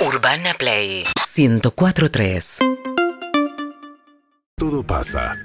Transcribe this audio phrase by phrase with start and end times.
[0.00, 1.04] Urbana Play
[1.36, 2.58] 1043.
[4.56, 5.36] Todo pasa.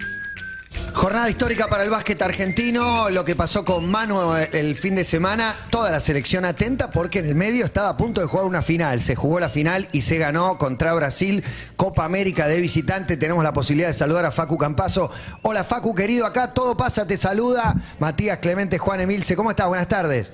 [0.93, 5.55] Jornada histórica para el básquet argentino, lo que pasó con Manu el fin de semana,
[5.71, 9.01] toda la selección atenta porque en el medio estaba a punto de jugar una final,
[9.01, 11.43] se jugó la final y se ganó contra Brasil,
[11.75, 15.09] Copa América de visitante, tenemos la posibilidad de saludar a Facu Campazo.
[15.41, 19.67] Hola Facu querido, acá todo pasa, te saluda Matías Clemente, Juan Emilce, ¿cómo estás?
[19.67, 20.31] Buenas tardes.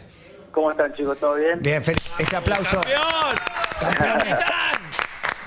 [0.52, 1.18] ¿Cómo están chicos?
[1.20, 1.60] ¿Todo bien?
[1.62, 2.82] Bien, fel- este aplauso.
[3.80, 4.36] Campeones.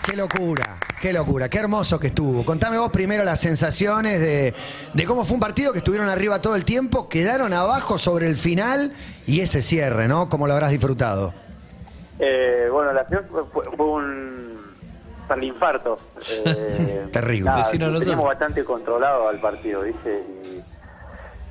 [0.05, 2.45] Qué locura, qué locura, qué hermoso que estuvo.
[2.45, 4.55] Contame vos primero las sensaciones de,
[4.93, 8.37] de cómo fue un partido que estuvieron arriba todo el tiempo, quedaron abajo sobre el
[8.37, 8.93] final
[9.27, 10.29] y ese cierre, ¿no?
[10.29, 11.33] ¿Cómo lo habrás disfrutado?
[12.19, 14.61] Eh, bueno, la final fue, un
[15.27, 15.99] para el infarto.
[16.45, 17.51] Eh, Terrible.
[17.51, 20.25] nada, teníamos bastante controlado al partido, ¿viste?
[20.45, 20.63] Y,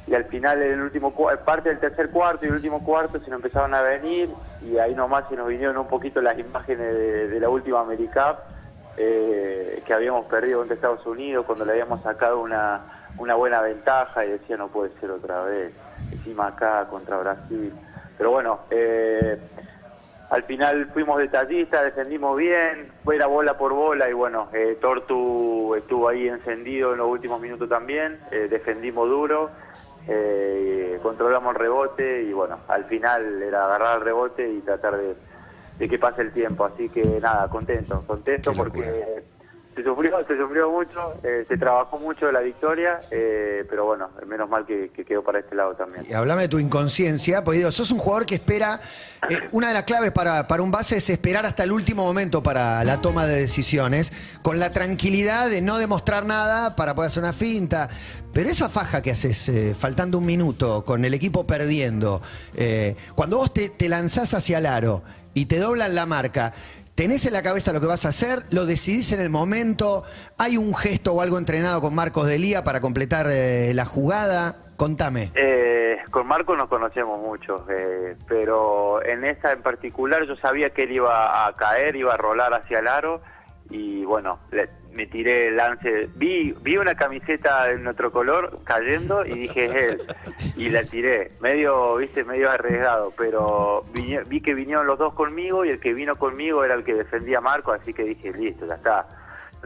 [0.08, 1.14] y al final, en el último
[1.46, 4.30] parte del tercer cuarto y el último cuarto se nos empezaron a venir
[4.62, 8.38] y ahí nomás se nos vinieron un poquito las imágenes de, la última AmeriCup
[8.98, 14.26] eh, que habíamos perdido contra Estados Unidos cuando le habíamos sacado una, una buena ventaja
[14.26, 15.74] y decía no puede ser otra vez,
[16.12, 17.72] encima acá contra Brasil.
[18.18, 19.40] Pero bueno, eh,
[20.32, 26.08] al final fuimos detallistas, defendimos bien, fuera bola por bola y bueno, eh, Tortu estuvo
[26.08, 29.52] ahí encendido en los últimos minutos también, eh, defendimos duro,
[30.08, 35.16] eh, controlamos el rebote y bueno, al final era agarrar el rebote y tratar de,
[35.78, 39.24] de que pase el tiempo, así que nada, contento, contento porque
[39.76, 44.10] se sufrió, se sufrió mucho, eh, se trabajó mucho de la victoria, eh, pero bueno,
[44.28, 46.06] menos mal que, que quedó para este lado también.
[46.10, 48.82] Y hablame de tu inconsciencia, porque digo, sos un jugador que espera,
[49.30, 52.44] eh, una de las claves para, para un base es esperar hasta el último momento
[52.44, 54.12] para la toma de decisiones,
[54.42, 57.88] con la tranquilidad de no demostrar nada para poder hacer una finta.
[58.34, 62.22] Pero esa faja que haces faltando un minuto, con el equipo perdiendo,
[63.14, 66.54] cuando vos te, te lanzás hacia el aro y te doblan la marca,
[67.02, 68.44] ¿Tenés en la cabeza lo que vas a hacer?
[68.52, 70.04] ¿Lo decidís en el momento?
[70.38, 74.58] ¿Hay un gesto o algo entrenado con Marcos Delía para completar eh, la jugada?
[74.78, 75.32] Contame.
[75.34, 80.84] Eh, con Marco nos conocemos mucho, eh, pero en esta en particular yo sabía que
[80.84, 83.24] él iba a caer, iba a rolar hacia el aro
[83.72, 86.10] y bueno, le- me tiré el lance.
[86.16, 90.02] Vi, vi una camiseta de nuestro color cayendo y dije es él
[90.58, 95.64] y la tiré, medio, viste, medio arriesgado, pero vi, vi que vinieron los dos conmigo
[95.66, 98.66] y el que vino conmigo era el que defendía a Marco, así que dije listo,
[98.68, 99.08] ya está.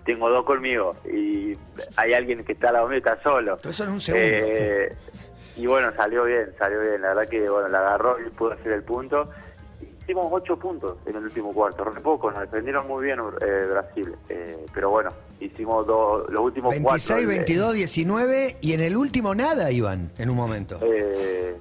[0.05, 1.57] Tengo dos conmigo y
[1.97, 3.57] hay alguien que está al lado mío y está solo.
[3.63, 4.95] Eso en un segundo, Eh,
[5.57, 7.01] Y bueno, salió bien, salió bien.
[7.01, 9.29] La verdad que bueno, la agarró y pudo hacer el punto.
[10.05, 14.15] Hicimos ocho puntos en el último cuarto, re poco, nos defendieron muy bien eh, Brasil.
[14.29, 17.23] Eh, pero bueno, hicimos dos, los últimos 26, cuatro.
[17.23, 20.79] eh, 22, 19 y en el último nada iban en un momento.
[20.83, 21.55] eh,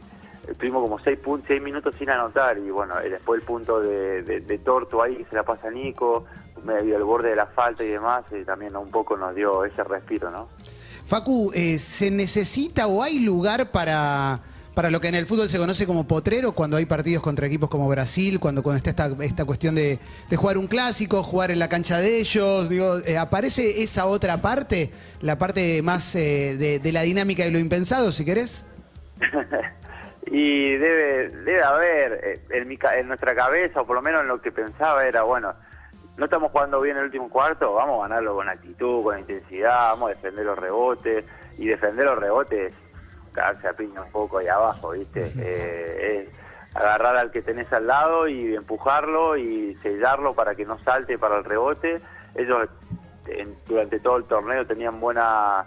[0.46, 1.18] estuvimos como seis,
[1.48, 5.16] seis minutos sin anotar y bueno, eh, después el punto de, de, de Torto ahí
[5.16, 6.26] que se la pasa a Nico,
[6.64, 9.82] medio el borde de la falta y demás, y también un poco nos dio ese
[9.84, 10.48] respiro, ¿no?
[11.04, 14.40] Facu, eh, ¿se necesita o hay lugar para,
[14.74, 17.68] para lo que en el fútbol se conoce como potrero cuando hay partidos contra equipos
[17.68, 19.98] como Brasil, cuando, cuando está esta, esta cuestión de,
[20.28, 22.68] de jugar un clásico, jugar en la cancha de ellos?
[22.68, 24.90] Digo, eh, ¿Aparece esa otra parte,
[25.20, 28.66] la parte más eh, de, de la dinámica y lo impensado, si querés?
[30.26, 34.28] y debe debe haber eh, en, mi, en nuestra cabeza o por lo menos en
[34.28, 35.54] lo que pensaba era bueno
[36.16, 40.10] no estamos jugando bien el último cuarto vamos a ganarlo con actitud con intensidad vamos
[40.10, 41.24] a defender los rebotes
[41.58, 42.72] y defender los rebotes
[43.34, 47.86] cagarse a piña un poco ahí abajo viste Eh, es agarrar al que tenés al
[47.86, 52.00] lado y empujarlo y sellarlo para que no salte para el rebote.
[52.34, 52.68] Ellos
[53.26, 55.66] en- durante todo el torneo tenían buena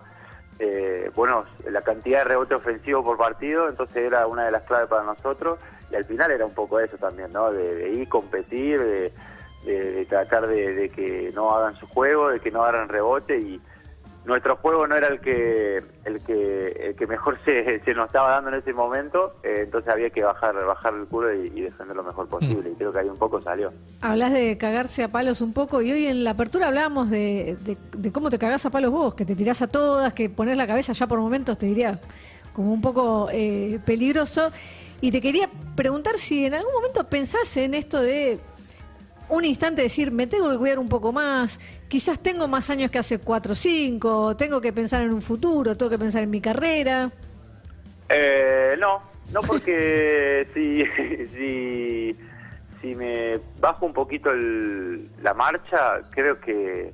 [0.60, 4.88] eh, bueno, la cantidad de rebote ofensivo por partido, entonces era una de las claves
[4.90, 5.60] para nosotros.
[5.92, 7.52] Y al final era un poco eso también, ¿no?
[7.52, 9.14] De, de ir, competir, de,
[9.66, 13.38] de- de tratar de, de que no hagan su juego, de que no hagan rebote
[13.38, 13.62] y
[14.28, 18.32] nuestro juego no era el que el que el que mejor se, se nos estaba
[18.32, 22.04] dando en ese momento, eh, entonces había que bajar bajar el culo y, defender lo
[22.04, 23.74] mejor posible y creo que ahí un poco salió.
[24.02, 27.78] Hablas de cagarse a palos un poco y hoy en la apertura hablábamos de, de-
[27.98, 30.68] de cómo te cagás a palos vos, que te tirás a todas, que pones la
[30.68, 32.00] cabeza ya por momentos, te diría,
[32.54, 34.52] como un poco eh, peligroso.
[35.02, 38.40] Y te quería preguntar si en algún momento pensás en esto de
[39.30, 43.00] un instante decir, me tengo que cuidar un poco más, quizás tengo más años que
[43.00, 46.42] hace 4 o 5, tengo que pensar en un futuro, tengo que pensar en mi
[46.42, 47.10] carrera.
[48.10, 49.00] Eh, no,
[49.34, 50.86] no porque si,
[51.36, 52.20] si,
[52.82, 56.94] si me bajo un poquito el- la marcha, creo que,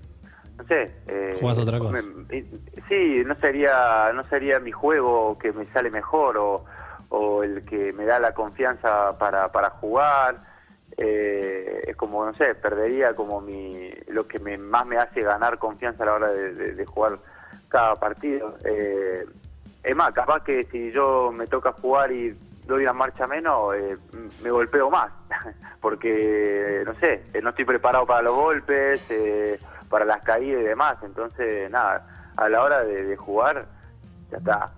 [0.57, 0.91] no sé.
[1.07, 2.01] Eh, Jugás otra cosa.
[2.01, 2.43] me-
[2.89, 6.65] sí, no sería, no sería mi juego que me sale mejor o,
[7.09, 10.52] o el que me da la confianza para, para jugar.
[10.97, 15.57] Eh, es como, no sé, perdería como mi lo que me, más me hace ganar
[15.59, 17.17] confianza a la hora de, de- jugar
[17.69, 18.55] cada partido.
[18.65, 19.25] Eh,
[19.83, 23.97] es más, capaz que si yo me toca jugar y doy una marcha menos, eh,
[24.41, 25.11] me golpeo más,
[25.81, 29.59] porque, no sé, eh, no estoy preparado para los golpes, eh,
[29.89, 32.07] para las caídas y demás, entonces, nada,
[32.37, 33.65] a la hora de, de jugar,
[34.31, 34.71] ya está,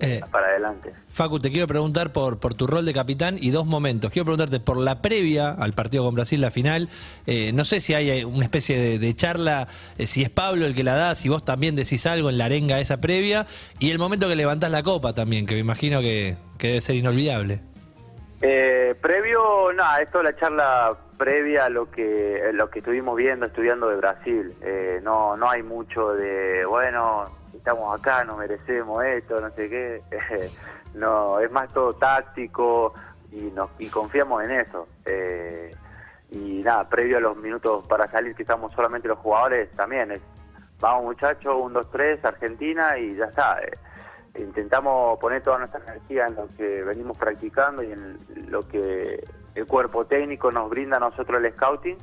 [0.00, 0.92] Eh, para adelante.
[1.08, 4.10] Facu, te quiero preguntar por, por tu rol de capitán y dos momentos.
[4.10, 6.88] Quiero preguntarte por la previa al partido con Brasil, la final.
[7.26, 10.66] Eh, no sé si hay eh, una especie de, de charla, eh, si es Pablo
[10.66, 13.46] el que la da, si vos también decís algo en la arenga esa previa.
[13.78, 16.96] Y el momento que levantás la copa también, que me imagino que, que debe ser
[16.96, 17.60] inolvidable.
[18.42, 23.46] Eh, previo, nada, esto es la charla previa a lo que lo que estuvimos viendo,
[23.46, 24.54] estudiando de Brasil.
[24.62, 30.02] Eh, no no hay mucho de, bueno, estamos acá, nos merecemos esto, no sé qué.
[30.94, 32.94] no, es más todo táctico
[33.32, 34.88] y nos y confiamos en eso.
[35.04, 35.74] Eh,
[36.30, 40.22] y nada, previo a los minutos para salir que estamos solamente los jugadores, también es,
[40.80, 43.60] vamos muchachos, un, dos, tres, Argentina y ya está.
[43.62, 43.78] Eh,
[44.38, 48.18] intentamos poner toda nuestra energía en lo que venimos practicando y en
[48.48, 49.22] lo que
[49.54, 51.96] el cuerpo técnico nos brinda a nosotros el scouting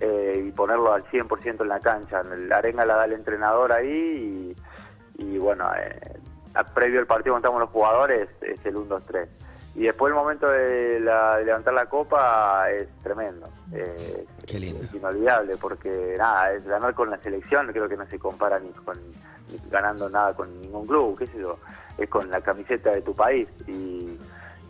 [0.00, 2.22] eh, y ponerlo al 100% en la cancha.
[2.22, 4.54] La arenga la da el entrenador ahí
[5.18, 6.18] y, y bueno, eh,
[6.54, 9.26] a- previo al partido cuando estamos los jugadores es el 1-2-3.
[9.76, 13.48] Y después el momento de, la- de levantar la copa es tremendo.
[13.72, 14.84] Eh, Qué lindo.
[14.84, 18.70] Es inolvidable porque nada, es ganar con la selección creo que no se compara ni
[18.70, 18.96] con
[19.50, 21.58] ni ganando nada con ningún club, qué sé yo,
[21.98, 24.13] es con la camiseta de tu país y,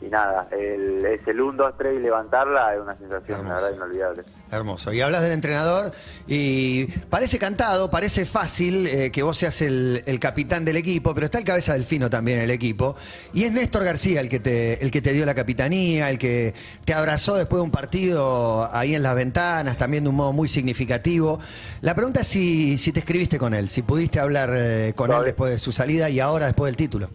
[0.05, 3.55] y nada, el, es el 1, 2, 3 y levantarla es una sensación la Hermoso.
[3.55, 4.25] verdad inolvidable.
[4.51, 4.93] Hermoso.
[4.93, 5.93] Y hablas del entrenador
[6.27, 11.27] y parece cantado, parece fácil eh, que vos seas el, el capitán del equipo, pero
[11.27, 12.97] está el cabeza del fino también en el equipo.
[13.33, 16.55] Y es Néstor García el que, te, el que te dio la capitanía, el que
[16.85, 20.49] te abrazó después de un partido ahí en las ventanas, también de un modo muy
[20.49, 21.41] significativo.
[21.81, 25.25] La pregunta es si, si te escribiste con él, si pudiste hablar eh, con él
[25.25, 27.11] después de su salida y ahora después del título.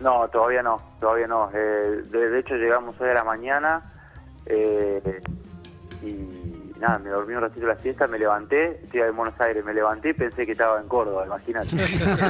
[0.00, 1.50] No, todavía no, todavía no.
[1.52, 3.82] Eh, de, de hecho llegamos hoy a la mañana
[4.46, 5.22] eh,
[6.02, 9.74] y nada, me dormí un ratito la siesta, me levanté, estoy en Buenos Aires, me
[9.74, 11.74] levanté y pensé que estaba en Córdoba, imagínate.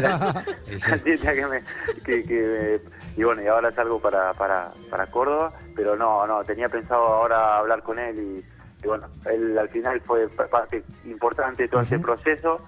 [0.01, 0.43] la,
[0.89, 1.63] la siesta que me,
[2.05, 6.43] que, que me- y bueno, y ahora salgo para, para, para Córdoba, pero no, no,
[6.45, 11.65] tenía pensado ahora hablar con él y, y bueno, él al final fue parte importante
[11.65, 12.61] de todo ese proceso.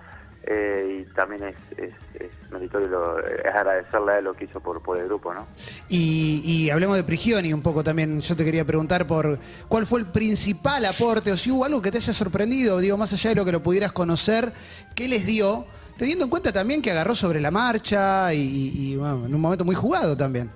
[0.45, 4.61] Eh, y también es, es, es meritorio, lo- es agradecerle a él lo que hizo
[4.61, 5.47] por, por el grupo, ¿no?
[5.89, 8.21] Y, y hablemos de Prigioni un poco también.
[8.21, 9.39] Yo te quería preguntar por
[9.69, 13.13] cuál fue el principal aporte o si hubo algo que te haya sorprendido, digo, más
[13.13, 14.53] allá de lo que lo pudieras conocer,
[14.95, 15.67] ¿qué les dio?
[15.99, 19.65] Teniendo en cuenta también que agarró sobre la marcha y, y, bueno, en un momento
[19.67, 20.51] muy jugado también.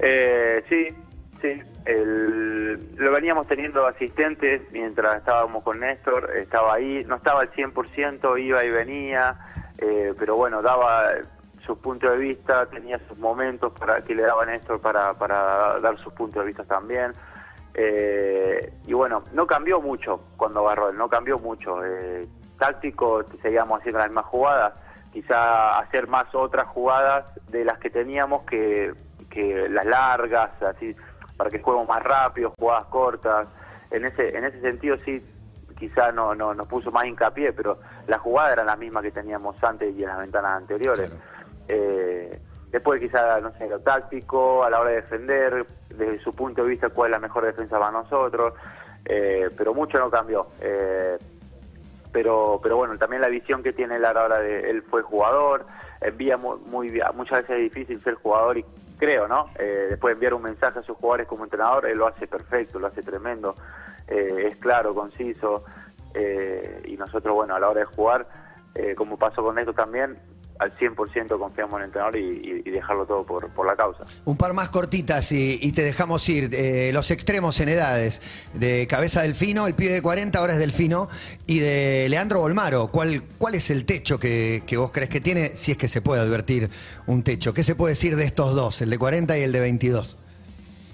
[0.00, 0.88] Eh, sí,
[1.40, 1.62] sí.
[1.84, 8.36] El- lo veníamos teniendo asistentes mientras estábamos con Néstor, estaba ahí, no estaba al 100%,
[8.38, 9.36] iba y venía,
[9.78, 11.10] eh, pero bueno, daba
[11.64, 15.98] su punto de vista, tenía sus momentos para que le daba Néstor para, para dar
[15.98, 17.12] sus puntos de vista también.
[17.74, 21.84] Eh, y bueno, no cambió mucho cuando agarró no cambió mucho.
[21.84, 22.26] Eh,
[22.58, 24.74] táctico, seguíamos haciendo las mismas jugadas,
[25.12, 28.92] quizá hacer más otras jugadas de las que teníamos que,
[29.30, 30.96] que las largas, así,
[31.38, 33.46] para que juguemos más rápido, jugadas cortas.
[33.90, 35.24] En ese, en ese sentido sí,
[35.78, 37.78] quizá no, no nos puso más hincapié, pero
[38.08, 41.10] las jugadas eran las mismas que teníamos antes y en las ventanas anteriores.
[41.68, 42.40] Eh,
[42.72, 46.70] después quizá, no sé, lo táctico, a la hora de defender, desde su punto de
[46.70, 48.54] vista, cuál es la mejor defensa para nosotros,
[49.04, 50.48] eh, pero mucho no cambió.
[50.60, 51.16] Eh,
[52.10, 55.02] pero pero bueno, también la visión que tiene él a la hora de, él fue
[55.02, 55.64] jugador,
[56.00, 58.64] envía muy, muy bien- muchas veces es difícil ser jugador y
[58.98, 59.50] creo, ¿no?
[59.58, 62.88] Eh, después enviar un mensaje a sus jugadores como entrenador, él lo hace perfecto, lo
[62.88, 63.54] hace tremendo,
[64.06, 65.64] eh, es claro, conciso,
[66.14, 68.26] eh, y nosotros, bueno, a la hora de jugar,
[68.74, 70.18] eh, como pasó con esto también,
[70.58, 74.04] al 100% confiamos en el entrenador y, dejarlo todo por, por la causa.
[74.24, 76.50] Un par más cortitas y, y te dejamos ir.
[76.52, 78.20] Eh, los extremos en edades.
[78.54, 81.08] De Cabeza Delfino, el pibe de 40 ahora es Delfino.
[81.46, 82.88] Y de Leandro Bolmaro.
[82.88, 85.56] ¿Cuál, cuál es el techo que, que vos crees que tiene?
[85.56, 86.68] Si es que se puede advertir
[87.06, 87.54] un techo.
[87.54, 90.18] ¿Qué se puede decir de estos dos, el de 40 y el de 22?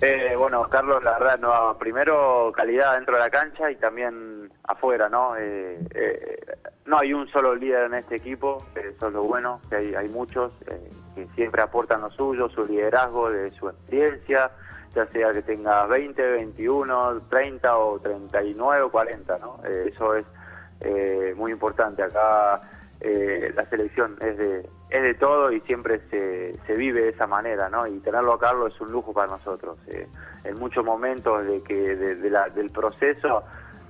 [0.01, 5.09] Eh, bueno, Carlos, la verdad, no, primero calidad dentro de la cancha y también afuera,
[5.09, 5.37] ¿no?
[5.37, 6.39] Eh, eh,
[6.87, 10.09] no hay un solo líder en este equipo, eso es lo bueno, que hay, hay
[10.09, 14.51] muchos eh, que siempre aportan lo suyo, su liderazgo, de su experiencia,
[14.95, 19.61] ya sea que tenga 20, 21, 30 o 39 o 40, ¿no?
[19.65, 20.27] Eh, eso es
[21.37, 22.03] muy importante.
[22.03, 22.61] Acá
[23.01, 27.69] la selección es de, es de todo y siempre se, se vive de esa manera,
[27.71, 27.87] ¿no?
[27.87, 29.79] Y tenerlo a Carlos es un lujo para nosotros.
[30.45, 33.45] en muchos momentos de que de la- del proceso,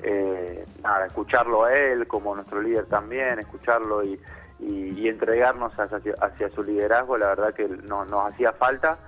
[0.04, 4.20] eh, nada, escucharlo a él como nuestro líder también, escucharlo y,
[4.61, 8.99] y, entregarnos hacia, hacia su liderazgo, la verdad que no, nos hacía falta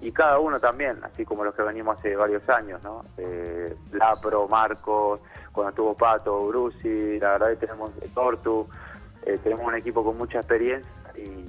[0.00, 3.04] y cada uno también, así como los que venimos hace varios años, ¿no?
[3.18, 5.20] Eh, Lapro, Marcos,
[5.52, 8.66] cuando estuvo Pato, Brusi, la verdad que tenemos Tortu,
[9.24, 10.90] eh, tenemos un equipo con mucha experiencia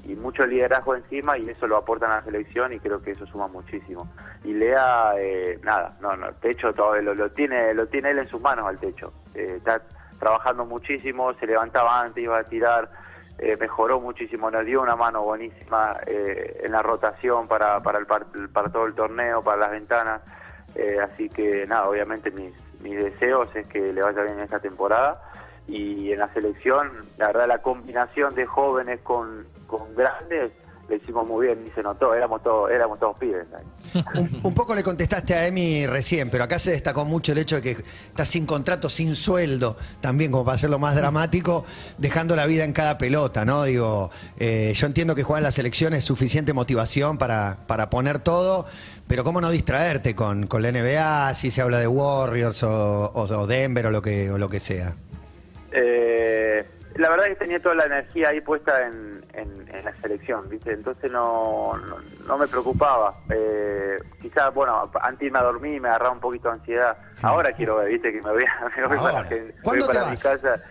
[0.08, 3.26] y, mucho liderazgo encima y eso lo aportan a la selección y creo que eso
[3.28, 4.08] suma muchísimo.
[4.44, 8.20] Y Lea, eh, nada, no, no, el techo todavía lo, lo tiene, lo tiene él
[8.20, 9.14] en sus manos al techo.
[9.36, 9.82] Eh, está
[10.20, 12.90] trabajando muchísimo, se levantaba antes, iba a tirar,
[13.38, 18.06] eh, mejoró muchísimo, nos dio una mano buenísima eh, en la rotación para, para, el
[18.08, 20.22] par- para todo el torneo, para las ventanas.
[20.76, 24.60] Eh, así que nada, obviamente mis, mis deseos es que le vaya bien en esta
[24.60, 25.22] temporada.
[25.68, 30.52] Y en la selección, la verdad, la combinación de jóvenes con, con grandes,
[30.90, 33.46] le hicimos muy bien y se notó, éramos todos, éramos todos pibes.
[34.16, 37.58] Un, un poco le contestaste a Emi recién, pero acá se destacó mucho el hecho
[37.58, 41.66] de que estás sin contrato, sin sueldo, también como para hacerlo más dramático,
[41.98, 43.66] dejando la vida en cada pelota, ¿no?
[43.66, 48.20] Digo, eh, yo entiendo que jugar en la selección es suficiente motivación para, para poner
[48.20, 48.66] todo,
[49.10, 53.24] pero ¿cómo no distraerte con, con la NBA, si se habla de Warriors o, o-
[53.40, 54.96] o Denver o lo que, o lo que sea?
[55.74, 56.66] Eh,
[56.98, 60.48] la verdad es que tenía toda la energía ahí puesta en, en- en la selección,
[60.50, 60.72] ¿viste?
[60.74, 63.16] Entonces no, no, no me preocupaba.
[63.30, 66.98] Eh, quizás, bueno, antes irme a dormir me agarraba un poquito de ansiedad.
[67.22, 68.12] Ahora quiero ver, ¿viste?
[68.12, 69.14] Que me voy, a, me voy Ahora.
[69.14, 70.24] para, que- me ¿Cuándo voy te para mi vas?
[70.24, 70.64] casa.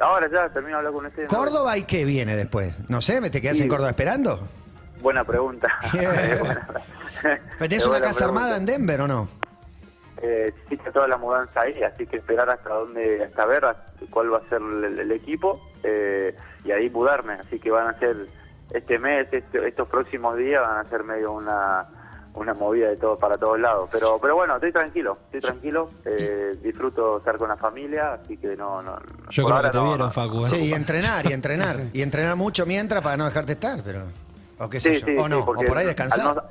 [0.00, 1.26] Ahora ya, termino de hablar con usted.
[1.28, 2.74] ¿Córdoba y qué viene después?
[2.88, 3.62] No sé, ¿me te quedas Sí.
[3.64, 4.40] en Córdoba esperando?
[5.00, 5.68] Buena pregunta.
[5.92, 6.68] Buena-
[7.58, 8.66] ¿Tenés una casa armada en.
[8.66, 9.28] Denver o no?
[10.22, 13.64] Eh, está toda la mudanza ahí, así que esperar hasta dónde, hasta ver
[14.10, 17.34] cuál va a ser el, el equipo eh, y ahí mudarme.
[17.34, 18.28] Así que van a ser
[18.72, 21.86] este mes, este- estos próximos días van a ser medio una
[22.34, 23.90] una movida de todo para todos lados.
[23.92, 28.56] Pero pero bueno, estoy tranquilo, estoy tranquilo, eh, disfruto estar con la familia, así que
[28.56, 28.92] no, no.
[28.92, 30.44] no- Yo creo que te no- vieron, no- Facu.
[30.46, 30.48] ¿eh?
[30.48, 31.76] Sí, y entrenar, y entrenar.
[31.92, 34.04] Y entrenar mucho mientras para no dejarte estar, pero.
[34.58, 35.06] O qué sé Sí, yo.
[35.08, 36.44] sí, o sí, no, o por ahí al descansar.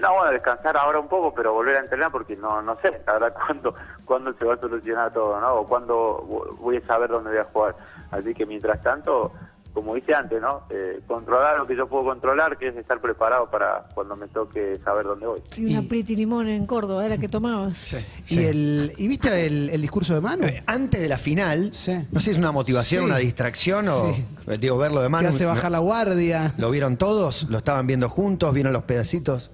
[0.00, 3.00] No, no, bueno, descansar ahora un poco, pero volver a entrenar porque no no sé,
[3.06, 3.74] la verdad, cuándo,
[4.04, 5.54] cuándo se va a solucionar todo, ¿no?
[5.56, 7.76] O cuándo vo- voy a saber dónde voy a jugar.
[8.10, 9.32] Así que mientras tanto,
[9.74, 10.62] como dije antes, ¿no?
[10.70, 14.78] Eh, controlar lo que yo puedo controlar, que es estar preparado para cuando me toque
[14.82, 15.42] saber dónde voy.
[15.56, 17.94] Y una Pretty Limón en Córdoba, era que tomabas.
[18.28, 20.44] ¿Y, el, ¿Y viste el, el discurso de Manu?
[20.44, 21.92] Eh, Antes de la final, Sí.
[22.10, 23.10] no sé si es una motivación, Sí.
[23.10, 24.12] una distracción o.
[24.14, 24.26] Sí.
[24.48, 25.28] eh, Digo, verlo de Que mano.
[25.28, 26.52] hace bajar la guardia.
[26.58, 27.48] ¿Lo vieron todos?
[27.50, 28.52] ¿Lo estaban viendo juntos?
[28.54, 29.52] ¿Vieron los pedacitos?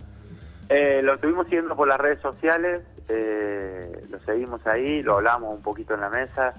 [0.69, 5.63] Eh, lo estuvimos siguiendo por las redes sociales, eh, lo seguimos ahí, lo hablamos un
[5.63, 6.55] poquito en la mesa.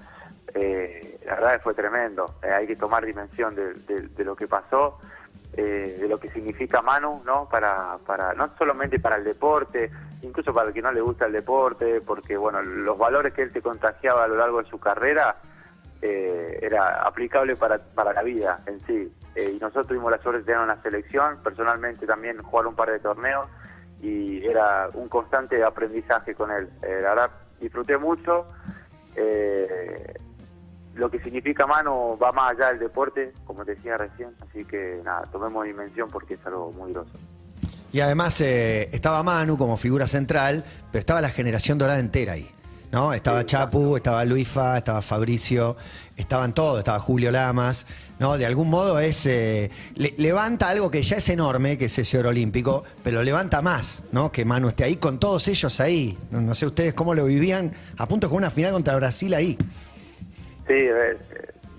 [0.54, 2.36] Eh, la verdad que fue tremendo.
[2.42, 4.98] Eh, hay que tomar dimensión de, lo que pasó,
[5.54, 7.48] eh, de lo que significa Manu, ¿no?
[7.48, 9.90] Para, para no solamente para el deporte,
[10.22, 13.52] incluso para el que no le gusta el deporte, porque bueno, los valores que él
[13.52, 15.36] te contagiaba a lo largo de su carrera
[16.00, 19.12] eh, era aplicable para, para la vida en sí.
[19.36, 23.00] Y nosotros tuvimos la suerte de tener una selección, personalmente también jugar un par de
[23.00, 23.50] torneos
[24.02, 26.68] y era un constante aprendizaje con él.
[26.82, 28.46] Eh, la verdad, disfruté mucho.
[29.14, 30.14] Eh,
[30.94, 35.26] lo que significa mano va más allá del deporte, como decía recién, así que nada,
[35.30, 37.12] tomemos dimensión porque es algo muy groso.
[37.92, 42.50] Y además eh, estaba Manu como figura central, pero estaba la generación dorada entera ahí.
[42.92, 43.12] ¿No?
[43.12, 45.76] Estaba Chapu, estaba Luifa, estaba Fabricio,
[46.16, 47.86] estaban todos, estaba Julio Lamas.
[48.18, 48.38] ¿no?
[48.38, 52.18] De algún modo es eh, le- levanta algo que ya es enorme, que es ese
[52.18, 54.32] oro olímpico, pero levanta más, ¿no?
[54.32, 56.16] Que Manu esté ahí con todos ellos ahí.
[56.30, 59.58] No, sé ustedes cómo lo vivían, a punto jugar una final contra Brasil ahí.
[60.66, 61.18] Sí, ver,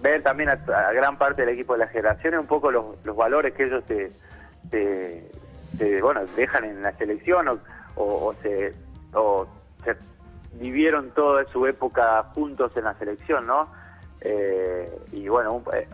[0.03, 0.55] ver también a,
[0.93, 4.11] gran parte del equipo de la generación un poco los, los valores que ellos te,
[4.69, 7.57] te- bueno, dejan en la selección o,
[7.95, 8.73] o- se,
[9.13, 9.47] o
[10.59, 13.67] vivieron toda su época juntos en la selección, ¿no?
[14.21, 15.87] Eh, y bueno, un- eh,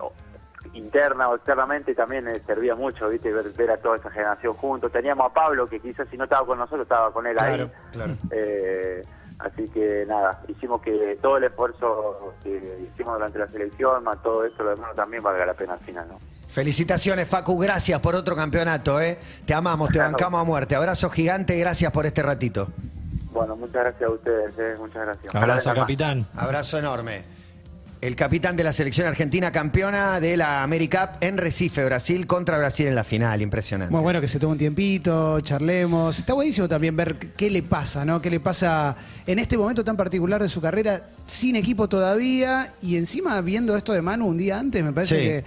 [0.74, 3.32] interna o externamente también eh, servía mucho, ¿viste?
[3.32, 4.92] Ver, ver a toda esa generación juntos.
[4.92, 7.72] Teníamos a Pablo, que quizás si no estaba con nosotros, estaba con él Claro, ahí.
[7.92, 8.14] claro.
[8.32, 9.04] Eh,
[9.40, 14.46] así que nada, hicimos que todo el esfuerzo que hicimos durante la selección, más todo
[14.46, 16.20] esto, lo demás también valga la pena al final, ¿no?
[16.48, 19.18] Felicitaciones, Facu, gracias por otro campeonato, ¿eh?
[19.46, 20.76] Te amamos, te bancamos a muerte.
[20.76, 22.68] Abrazo gigante, gracias por este ratito.
[23.34, 25.36] Bueno, muchas gracias a ustedes, eh, muchas gracias.
[25.36, 25.76] Abrazo, Gracias.
[25.76, 26.28] capitán.
[26.36, 27.34] Abrazo enorme.
[28.02, 32.86] El capitán de la selección argentina, campeona de la AmeriCup en Recife, Brasil, contra Brasil
[32.88, 33.42] en la final.
[33.42, 33.94] Impresionante.
[33.94, 36.20] Muy bueno que se tome un tiempito, charlemos.
[36.20, 38.22] Está buenísimo también ver qué le pasa, ¿no?
[38.22, 38.94] ¿Qué le pasa
[39.26, 43.94] en este momento tan particular de su carrera, sin equipo todavía y encima viendo esto
[43.94, 45.24] de Manu un día antes, me parece Sí.
[45.24, 45.44] que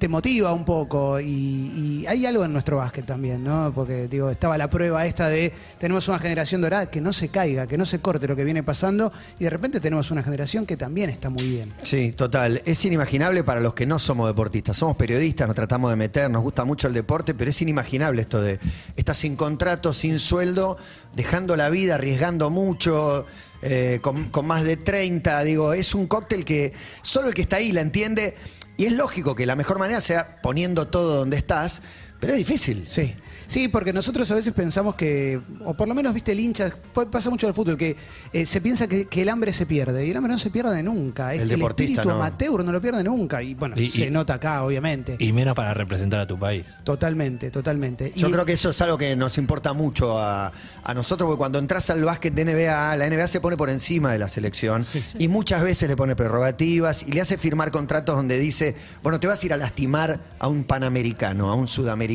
[0.00, 3.70] te motiva un poco y, hay algo en nuestro básquet también, ¿no?
[3.74, 7.66] Porque digo, estaba la prueba esta de tenemos una generación dorada que no se caiga,
[7.66, 10.78] que no se corte lo que viene pasando y de repente tenemos una generación que
[10.78, 11.74] también está muy bien.
[11.82, 12.62] Sí, total.
[12.64, 14.78] Es inimaginable para los que no somos deportistas.
[14.78, 18.40] Somos periodistas, nos tratamos de meter, nos gusta mucho el deporte, pero es inimaginable esto
[18.40, 18.58] de
[18.96, 20.78] estar sin contrato, sin sueldo,
[21.14, 23.26] dejando la vida, arriesgando mucho.
[23.62, 27.56] eh, con, con más de 30, digo, es un cóctel que solo el que está
[27.56, 28.34] ahí la entiende
[28.80, 31.82] y es lógico que la mejor manera sea poniendo todo donde estás,
[32.20, 32.84] pero es difícil.
[32.86, 33.14] Sí.
[33.48, 36.72] Sí, porque nosotros a veces pensamos que, o por lo menos, viste, el hincha,
[37.10, 37.96] pasa mucho en el fútbol, que
[38.32, 40.80] eh, se piensa que, que el hambre se pierde, y el hambre no se pierde
[40.84, 41.34] nunca.
[41.34, 42.14] Es El el, deportista, espíritu no.
[42.22, 43.42] amateur no lo pierde nunca.
[43.42, 45.16] Y bueno, Y- se y- nota acá, obviamente.
[45.18, 46.64] Y menos para representar a tu país.
[46.84, 48.12] totalmente, totalmente.
[48.14, 50.52] Yo Y- creo que eso es algo que nos importa mucho a,
[50.84, 54.12] a nosotros, porque cuando entras al básquet de NBA, la NBA se pone por encima
[54.12, 54.84] de la selección
[55.18, 59.26] y muchas veces le pone prerrogativas y le hace firmar contratos donde dice, bueno, te
[59.26, 62.09] vas a ir a lastimar a un panamericano, a un sudamericano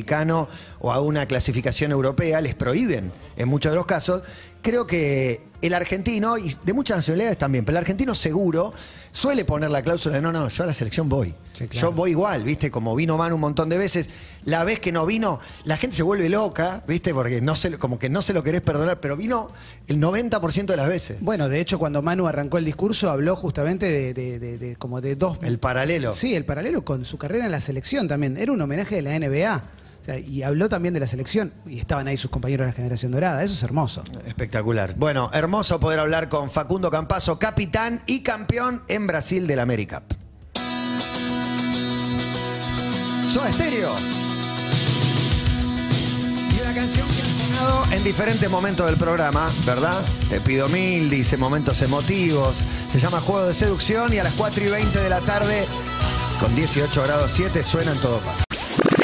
[0.79, 4.21] o a una clasificación europea, les prohíben en muchos de los casos.
[4.61, 8.73] Creo que el argentino, y de muchas nacionalidades también, pero el argentino seguro
[9.11, 11.35] suele poner la cláusula de no, no, yo a la selección voy.
[11.53, 11.89] Sí, claro.
[11.89, 12.71] Yo voy igual, ¿viste?
[12.71, 14.09] Como vino Manu un montón de veces.
[14.43, 17.13] La vez que no vino, la gente se vuelve loca, ¿viste?
[17.13, 19.51] Porque no se, como que no se lo querés perdonar, pero vino
[19.87, 21.17] el 90% de las veces.
[21.21, 24.99] Bueno, de hecho, cuando Manu arrancó el discurso, habló justamente de, de- de- de- como
[24.99, 25.37] de dos.
[25.43, 26.15] El paralelo.
[26.15, 28.35] Sí, el paralelo con su carrera en la selección también.
[28.37, 29.63] Era un homenaje de la NBA.
[30.27, 31.53] Y habló también de la selección.
[31.65, 33.43] Y estaban ahí sus compañeros de la generación dorada.
[33.43, 34.03] Eso es hermoso.
[34.25, 34.95] Espectacular.
[34.95, 40.03] Bueno, hermoso poder hablar con Facundo Campazo, capitán y campeón en Brasil del América.
[43.35, 43.91] Soda Estéreo.
[46.55, 50.01] Y una canción que ha sonado en diferentes momentos del programa, ¿verdad?
[50.29, 52.63] Te pido mil, dice momentos emotivos.
[52.87, 55.65] Se llama Juego de Seducción y a las 4 y 20 de la tarde,
[56.39, 58.44] con 18 grados 7, suena en todo paso.